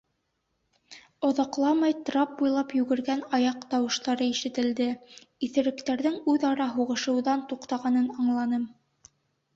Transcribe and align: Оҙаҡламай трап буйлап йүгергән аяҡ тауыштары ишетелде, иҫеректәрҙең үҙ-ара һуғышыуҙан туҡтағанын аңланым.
Оҙаҡламай 1.27 1.95
трап 2.07 2.31
буйлап 2.39 2.73
йүгергән 2.79 3.21
аяҡ 3.39 3.67
тауыштары 3.75 4.31
ишетелде, 4.31 4.87
иҫеректәрҙең 5.49 6.19
үҙ-ара 6.35 6.71
һуғышыуҙан 6.79 7.49
туҡтағанын 7.53 8.13
аңланым. 8.25 8.69